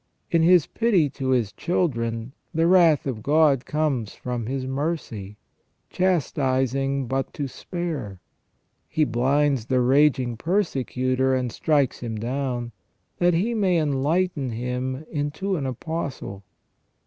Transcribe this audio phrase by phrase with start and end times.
[0.31, 5.37] In His pity to His children, the wrath of God comes from His mercy,
[5.91, 8.19] chastising but to spare.
[8.89, 12.71] He blinds the raging persecutor and strikes him down,
[13.19, 16.43] that He may enlighten him into an apostle.